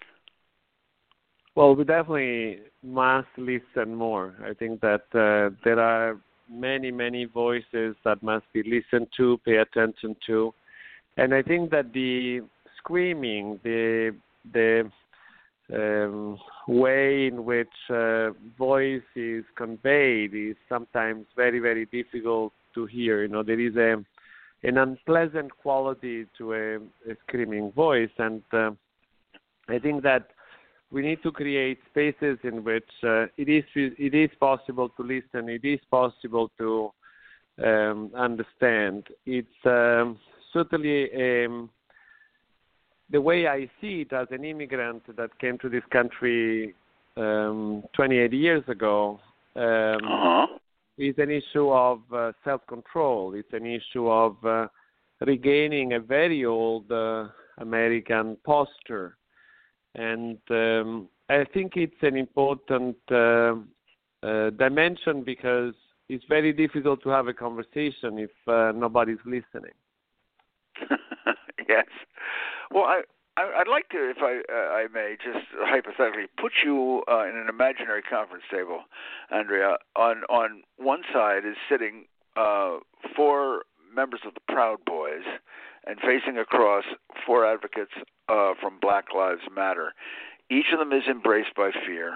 [1.60, 4.34] Well, we definitely must listen more.
[4.50, 6.18] I think that uh, there are
[6.50, 10.54] many, many voices that must be listened to, pay attention to,
[11.18, 12.44] and I think that the
[12.78, 14.16] screaming, the
[14.54, 14.90] the
[15.74, 23.24] um, way in which uh, voice is conveyed is sometimes very, very difficult to hear.
[23.24, 23.98] You know, there is a
[24.66, 26.76] an unpleasant quality to a,
[27.12, 28.72] a screaming voice, and uh,
[29.68, 30.30] I think that
[30.92, 35.50] we need to create spaces in which uh, it is it is possible to listen.
[35.50, 36.92] It is possible to
[37.64, 39.08] um, understand.
[39.26, 40.18] It's um,
[40.52, 41.70] certainly um,
[43.12, 46.74] the way I see it as an immigrant that came to this country
[47.18, 49.20] um, 28 years ago.
[49.56, 50.48] Um, uh-huh.
[50.98, 53.34] Is an issue of uh, self-control.
[53.36, 54.68] It's an issue of uh,
[55.22, 59.16] regaining a very old uh, American posture
[61.30, 63.56] I think it's an important uh,
[64.24, 65.74] uh, dimension because
[66.10, 69.74] it's very difficult to have a conversation if uh, nobody's listening.
[71.70, 71.86] yes.
[72.72, 73.02] Well, I,
[73.38, 78.02] I, would like to, if I, I may, just hypothetically put you in an imaginary
[78.02, 78.82] conference table,
[79.32, 79.78] Andrea.
[79.96, 82.06] On on one side is sitting
[83.16, 85.24] four members of the Proud Boys,
[85.86, 86.84] and facing across
[87.26, 87.92] four advocates
[88.28, 89.94] uh, from Black Lives Matter.
[90.50, 92.14] Each of them is embraced by fear,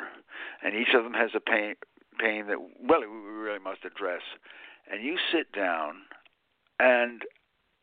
[0.63, 1.75] and each of them has a pain
[2.19, 4.21] pain that well we really must address.
[4.91, 5.95] And you sit down,
[6.79, 7.21] and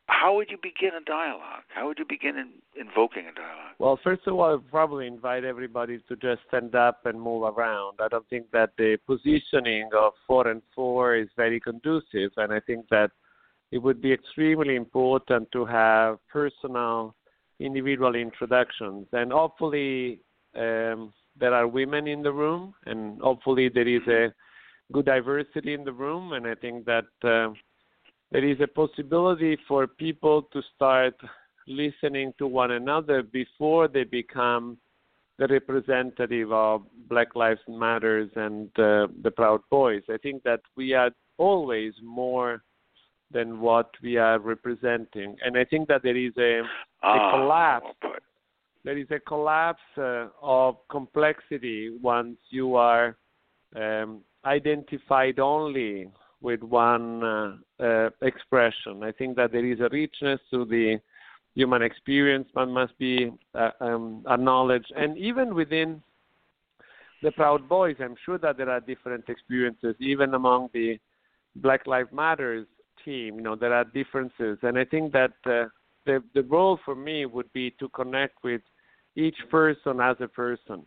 [0.07, 1.63] how would you begin a dialogue?
[1.73, 2.49] How would you begin in,
[2.79, 3.75] invoking a dialogue?
[3.79, 7.99] Well, first of all, I'd probably invite everybody to just stand up and move around.
[7.99, 12.59] I don't think that the positioning of four and four is very conducive, and I
[12.59, 13.11] think that
[13.71, 17.15] it would be extremely important to have personal,
[17.59, 20.19] individual introductions, and hopefully
[20.55, 24.33] um, there are women in the room, and hopefully there is a
[24.91, 27.05] good diversity in the room, and I think that.
[27.23, 27.53] Uh,
[28.31, 31.15] there is a possibility for people to start
[31.67, 34.77] listening to one another before they become
[35.37, 40.03] the representative of Black Lives Matters and uh, the Proud Boys.
[40.09, 42.63] I think that we are always more
[43.33, 46.65] than what we are representing, and I think that there is a, a
[47.03, 47.95] ah, collapse.
[48.03, 48.13] Well
[48.83, 53.15] there is a collapse uh, of complexity once you are
[53.75, 56.09] um, identified only
[56.41, 59.03] with one uh, uh, expression.
[59.03, 60.99] I think that there is a richness to the
[61.53, 66.01] human experience that must be uh, um, acknowledged, and even within
[67.21, 70.97] the Proud Boys, I'm sure that there are different experiences, even among the
[71.57, 72.65] Black Lives Matters
[73.03, 73.35] team.
[73.35, 75.65] You know, there are differences, and I think that uh,
[76.05, 78.61] the the role for me would be to connect with
[79.15, 80.85] each person as a person.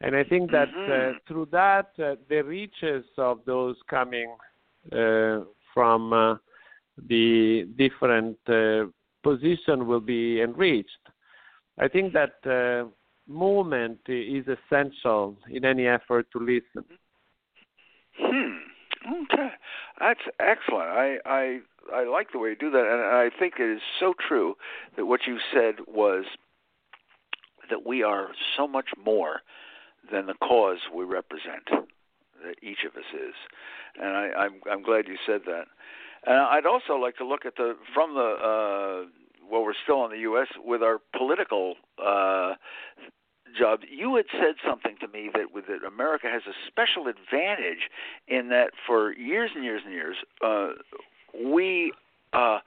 [0.00, 1.16] And I think that mm-hmm.
[1.16, 4.34] uh, through that, uh, the reaches of those coming
[4.92, 5.40] uh,
[5.72, 6.36] from uh,
[7.08, 8.84] the different uh,
[9.22, 10.90] position will be enriched.
[11.78, 12.88] I think that
[13.28, 16.84] movement is essential in any effort to listen.
[18.18, 18.75] Hmm.
[19.06, 19.50] Okay,
[20.00, 20.88] that's excellent.
[20.88, 21.58] I I
[21.94, 24.56] I like the way you do that, and I think it is so true
[24.96, 26.24] that what you said was
[27.70, 29.42] that we are so much more
[30.10, 33.34] than the cause we represent that each of us is,
[34.00, 35.66] and I, I'm I'm glad you said that.
[36.26, 39.08] And I'd also like to look at the from the uh,
[39.48, 40.48] well, we're still in the U.S.
[40.64, 42.54] with our political uh,
[43.58, 43.84] jobs.
[43.90, 47.90] You had said something to me that with that America has a special advantage
[48.28, 50.68] in that for years and years and years uh,
[51.44, 51.92] we
[52.32, 52.58] uh,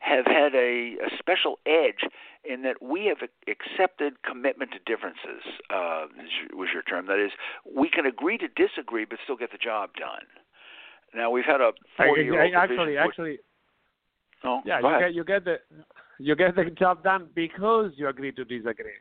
[0.00, 2.08] have had a, a special edge
[2.44, 5.42] in that we have accepted commitment to differences.
[5.70, 6.06] Uh,
[6.52, 7.06] was your term?
[7.06, 7.32] That is,
[7.64, 10.26] we can agree to disagree, but still get the job done.
[11.14, 13.38] Now we've had a forty-year-old actually, actually.
[14.44, 15.56] Oh, yeah, you get you get the
[16.18, 18.92] you get the job done because you agree to disagree.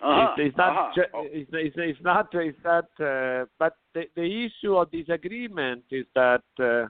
[0.00, 0.70] Uh-huh, it's, it's, not.
[0.70, 1.02] uh-huh.
[1.14, 1.26] Oh.
[1.26, 2.28] it's, it's, it's not.
[2.34, 2.84] It's not.
[3.00, 6.42] Uh, but the the issue of disagreement is that.
[6.58, 6.88] Uh,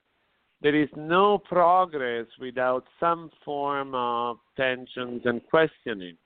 [0.63, 6.17] there is no progress without some form of tensions and questioning.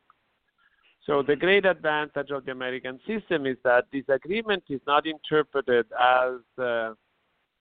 [1.04, 6.62] So the great advantage of the American system is that disagreement is not interpreted as
[6.62, 6.92] uh,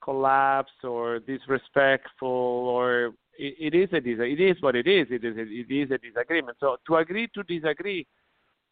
[0.03, 5.07] collapse or disrespectful or it, it is a it is what it is.
[5.09, 6.57] It is a, it is a disagreement.
[6.59, 8.05] So to agree to disagree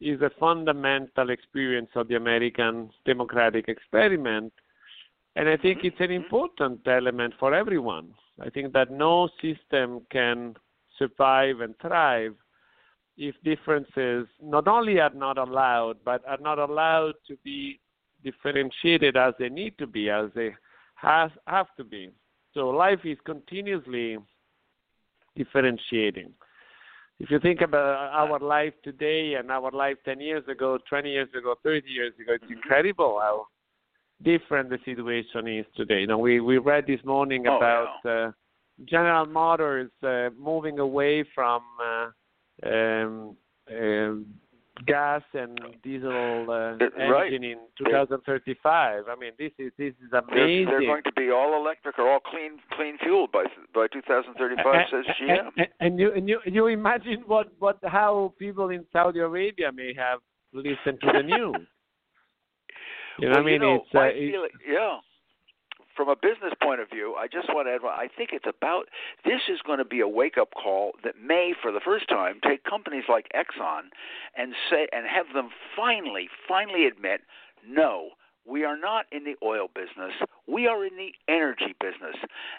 [0.01, 4.51] is a fundamental experience of the American democratic experiment
[5.35, 5.87] and I think mm-hmm.
[5.87, 6.23] it's an mm-hmm.
[6.23, 8.13] important element for everyone.
[8.39, 10.55] I think that no system can
[10.97, 12.35] survive and thrive
[13.17, 17.79] if differences not only are not allowed, but are not allowed to be
[18.23, 20.53] differentiated as they need to be, as they
[20.95, 22.09] has, have to be.
[22.53, 24.17] So life is continuously
[25.35, 26.33] differentiating.
[27.19, 31.29] If you think about our life today and our life 10 years ago, 20 years
[31.37, 33.47] ago, 30 years ago, it's incredible how
[34.21, 36.01] different the situation is today.
[36.01, 38.31] You know, we we read this morning oh, about uh,
[38.83, 43.37] General Motors uh, moving away from uh, um,
[43.71, 44.25] um
[44.85, 46.77] gas and diesel uh,
[47.09, 47.27] right.
[47.27, 49.03] engine in 2035.
[49.07, 50.65] I mean, this is this is They're, amazing.
[50.65, 54.85] they're going to be all electric or all clean clean fuel by by 2035, and,
[54.91, 55.49] says GM.
[55.57, 59.93] And, and you and you you imagine what what how people in Saudi Arabia may
[59.97, 60.19] have
[60.53, 61.55] listened to the news.
[63.17, 63.53] You know well, what I mean?
[63.53, 64.97] You know, it's uh, feeling, yeah.
[65.95, 67.81] From a business point of view, I just want to add.
[67.87, 68.85] I think it's about
[69.23, 72.39] this is going to be a wake up call that may, for the first time,
[72.43, 73.91] take companies like Exxon
[74.35, 77.21] and say and have them finally, finally admit,
[77.65, 78.09] no,
[78.45, 80.13] we are not in the oil business.
[80.47, 82.15] We are in the energy business.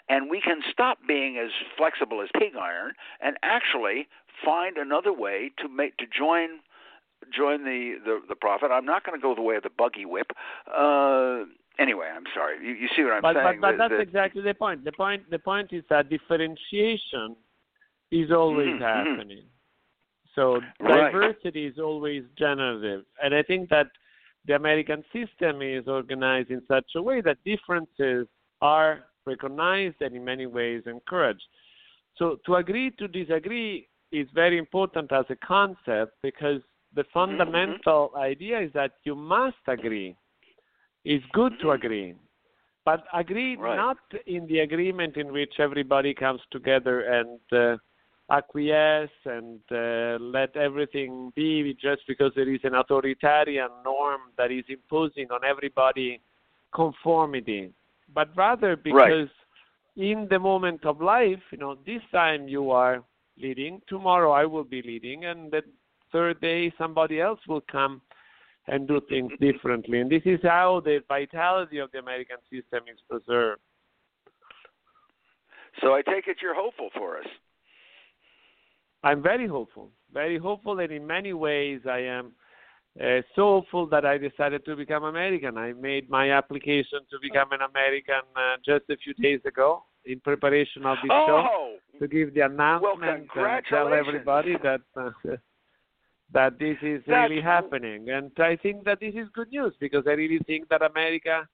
[0.09, 4.07] And we can stop being as flexible as pig iron and actually
[4.43, 6.59] find another way to make to join
[7.33, 8.71] join the the, the profit.
[8.71, 10.31] I'm not going to go the way of the buggy whip.
[10.67, 11.43] Uh,
[11.79, 12.65] anyway, I'm sorry.
[12.65, 13.59] You, you see what I'm but, saying?
[13.59, 14.83] But, but that, that's that, exactly the point.
[14.83, 17.35] The point the point is that differentiation
[18.11, 18.81] is always Mhm, mhm.
[18.81, 19.43] happening.
[20.35, 21.11] So Right.
[21.11, 23.87] diversity is always generative, and I think that
[24.45, 28.27] the American system is organized in such a way that differences
[28.61, 31.47] are recognized and in many ways encouraged.
[32.15, 36.61] So to agree to disagree is very important as a concept because
[36.93, 40.15] the fundamental idea is that you must agree.
[41.07, 41.75] It's good to Mhm.
[41.75, 42.15] agree.
[42.83, 43.77] But agree Right.
[43.77, 47.77] not in the agreement in which everybody comes together and uh,
[48.29, 54.65] acquiesce and uh, let everything be just because there is an authoritarian norm that is
[54.67, 56.19] imposing on everybody
[56.73, 57.73] conformity,
[58.13, 59.29] but rather because
[59.95, 63.03] in the moment of life, you know, this time you are
[63.37, 65.63] leading, tomorrow I will be leading, and the
[66.11, 68.01] third day somebody else will come
[68.67, 69.99] and do things differently.
[70.01, 73.61] And this is how the vitality of the American system is preserved.
[75.81, 77.27] So I take it you're hopeful for us.
[79.03, 82.33] I'm very hopeful, very hopeful, and in many ways I am
[82.99, 85.57] uh, so hopeful that I decided to become American.
[85.57, 90.19] I made my application to become an American uh, just a few days ago in
[90.19, 95.11] preparation of this show Oh, to give the announcement and tell everybody that uh,
[96.33, 98.09] that this is That's really happening.
[98.09, 101.47] And I think that this is good news because I really think that America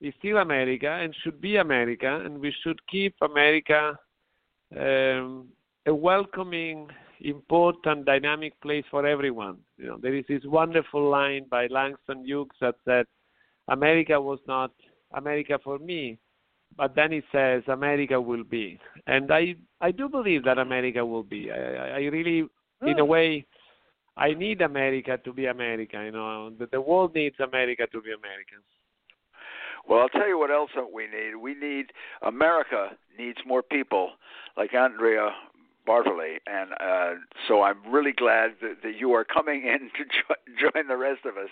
[0.00, 3.98] is still America and should be America, and we should keep America
[4.76, 5.48] um,
[5.86, 6.88] a welcoming,
[7.20, 9.58] important, dynamic place for everyone.
[9.76, 13.06] You know, there is this wonderful line by Langston Hughes that said,
[13.68, 14.72] "America was not
[15.14, 16.18] America for me."
[16.76, 21.22] But then it says America will be, and I I do believe that America will
[21.22, 21.50] be.
[21.50, 22.46] I, I I really,
[22.86, 23.46] in a way,
[24.18, 26.02] I need America to be America.
[26.04, 28.58] You know, the, the world needs America to be American.
[29.88, 31.36] Well, I'll tell you what else we need.
[31.36, 31.92] We need
[32.22, 34.10] America needs more people
[34.56, 35.30] like Andrea
[35.86, 40.04] Bartoli, and uh, so I'm really glad that, that you are coming in to
[40.60, 41.48] jo- join the rest of us.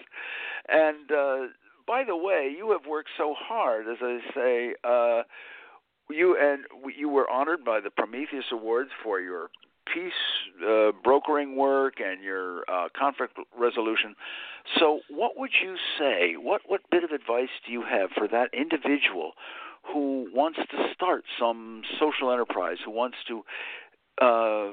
[0.69, 1.53] And uh,
[1.87, 4.75] by the way, you have worked so hard, as I say.
[4.85, 5.23] Uh,
[6.11, 6.65] you and
[6.97, 9.51] you were honored by the Prometheus Awards for your
[9.93, 10.13] peace
[10.67, 14.15] uh, brokering work and your uh, conflict resolution.
[14.79, 16.35] So, what would you say?
[16.37, 19.33] What what bit of advice do you have for that individual
[19.93, 23.43] who wants to start some social enterprise, who wants to
[24.21, 24.73] uh,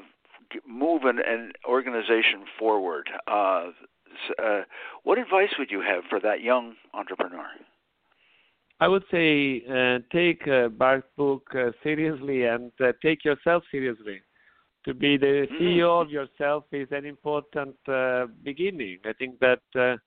[0.67, 3.09] move an, an organization forward?
[3.27, 3.69] Uh,
[4.41, 4.61] uh,
[5.03, 7.47] what advice would you have for that young entrepreneur?
[8.79, 14.21] I would say uh, take uh, Bart's book uh, seriously and uh, take yourself seriously.
[14.85, 15.57] To be the Mhm.
[15.57, 18.99] CEO of yourself is an important uh, beginning.
[19.05, 19.97] I think that uh,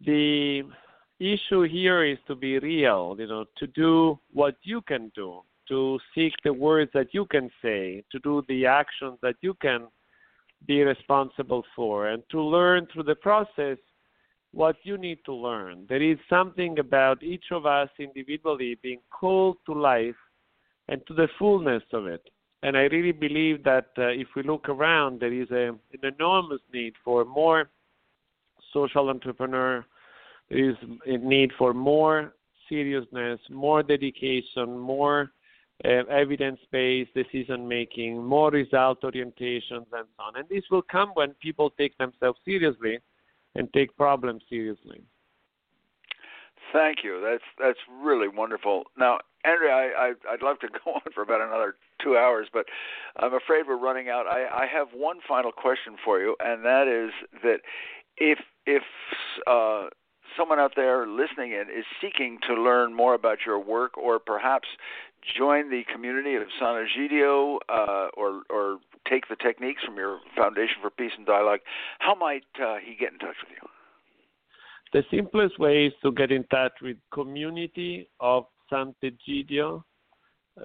[0.00, 0.64] the
[1.18, 5.98] issue here is to be real, you know, to do what you can do, to
[6.14, 9.88] seek the words that you can say, to do the actions that you can
[10.66, 13.78] be responsible for, and to learn through the process
[14.52, 15.86] what you need to learn.
[15.88, 20.20] There is something about each of us individually being called to life
[20.88, 22.28] and to the fullness of it.
[22.64, 26.62] And I really believe that uh, if we look around, there is a, an enormous
[26.72, 27.68] need for more
[28.72, 29.84] social entrepreneur.
[30.48, 32.32] There is a need for more
[32.70, 35.30] seriousness, more dedication, more
[35.84, 40.36] uh, evidence-based decision making, more result orientations, and so on.
[40.36, 42.98] And this will come when people take themselves seriously
[43.56, 45.02] and take problems seriously.
[46.72, 47.20] Thank you.
[47.22, 48.84] That's that's really wonderful.
[48.96, 52.66] Now, Andrea, I, I I'd love to go on for about another two hours, but
[53.16, 54.26] I'm afraid we're running out.
[54.26, 57.10] I, I have one final question for you, and that is
[57.42, 57.60] that
[58.18, 58.82] if if
[59.46, 59.88] uh,
[60.36, 64.68] someone out there listening in is seeking to learn more about your work, or perhaps
[65.36, 68.78] join the community of Sant'Egidio, uh, or or
[69.08, 71.60] take the techniques from your Foundation for Peace and Dialogue,
[71.98, 73.68] how might uh, he get in touch with you?
[74.92, 79.82] The simplest way is to get in touch with community of Sant'Egidio,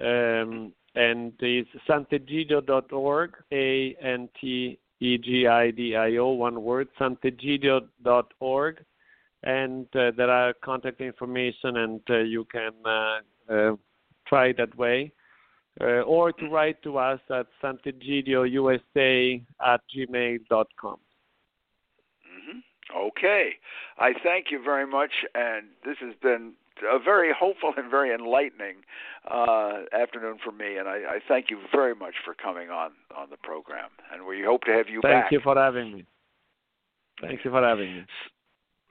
[0.00, 6.88] um, and it's sant'egidio.org, A N T E G I D I O, one word,
[6.98, 8.84] sant'egidio.org,
[9.42, 13.20] and uh, there are contact information, and uh, you can uh,
[13.52, 13.76] uh,
[14.26, 15.12] try that way.
[15.80, 20.96] Uh, or to write to us at sant'egidiousa at gmail.com.
[22.26, 22.58] Mm-hmm.
[22.96, 23.50] Okay.
[23.98, 26.52] I thank you very much, and this has been
[26.82, 28.76] a very hopeful and very enlightening
[29.30, 33.30] uh, afternoon for me, and I, I thank you very much for coming on on
[33.30, 35.10] the program, and we hope to have you back.
[35.10, 35.32] Thank back.
[35.32, 36.06] you for having me.
[37.20, 38.04] Thank you for having me.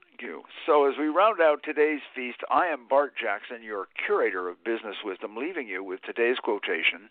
[0.10, 0.44] Thank you.
[0.66, 4.98] So, as we round out today's feast, I am Bart Jackson, your curator of business
[5.04, 7.10] wisdom, leaving you with today's quotation.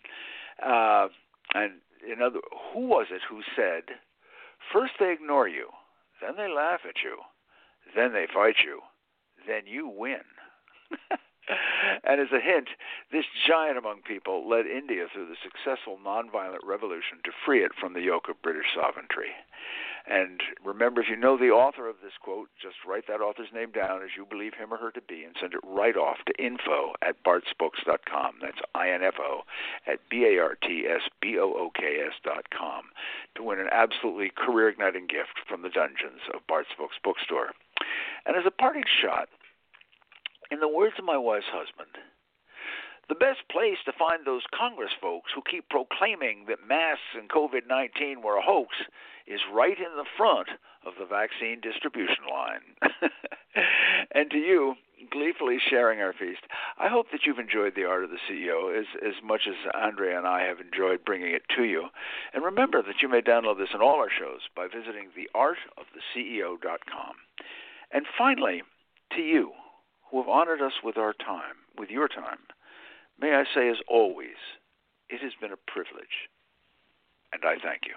[0.63, 1.07] Uh,
[1.53, 1.73] and
[2.07, 2.39] in other,
[2.73, 3.95] who was it who said,
[4.71, 5.69] first they ignore you,
[6.21, 7.17] then they laugh at you,
[7.95, 8.81] then they fight you,
[9.47, 10.21] then you win.
[12.03, 12.69] and as a hint,
[13.11, 17.93] this giant among people led India through the successful nonviolent revolution to free it from
[17.93, 19.31] the yoke of British sovereignty.
[20.09, 23.69] And remember, if you know the author of this quote, just write that author's name
[23.71, 26.33] down as you believe him or her to be and send it right off to
[26.43, 28.39] info at bartsbooks.com.
[28.41, 29.43] That's I-N-F-O
[29.85, 32.85] at B-A-R-T-S-B-O-O-K-S dot com
[33.35, 37.51] to win an absolutely career-igniting gift from the dungeons of Bart's Books Bookstore.
[38.25, 39.29] And as a parting shot,
[40.51, 41.97] in the words of my wife's husband,
[43.09, 47.67] the best place to find those Congress folks who keep proclaiming that masks and COVID
[47.67, 48.75] 19 were a hoax
[49.25, 50.49] is right in the front
[50.85, 52.61] of the vaccine distribution line.
[54.15, 54.75] and to you,
[55.11, 56.41] gleefully sharing our feast,
[56.77, 60.17] I hope that you've enjoyed The Art of the CEO as, as much as Andrea
[60.17, 61.89] and I have enjoyed bringing it to you.
[62.33, 67.13] And remember that you may download this and all our shows by visiting theartoftheceo.com.
[67.91, 68.61] And finally,
[69.15, 69.53] to you,
[70.09, 72.39] who have honored us with our time, with your time,
[73.19, 74.37] may I say, as always,
[75.09, 76.29] it has been a privilege,
[77.33, 77.95] and I thank you.